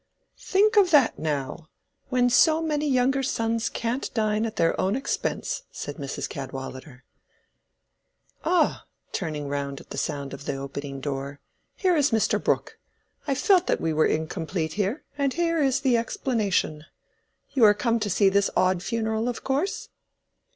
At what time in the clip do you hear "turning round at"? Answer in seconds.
9.11-9.91